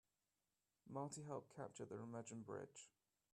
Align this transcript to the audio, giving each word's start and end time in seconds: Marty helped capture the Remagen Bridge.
Marty 0.89 1.21
helped 1.21 1.55
capture 1.55 1.85
the 1.85 1.93
Remagen 1.93 2.43
Bridge. 2.43 2.89